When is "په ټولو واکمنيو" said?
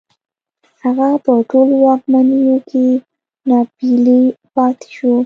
1.25-2.55